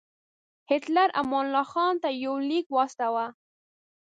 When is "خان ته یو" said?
1.71-2.35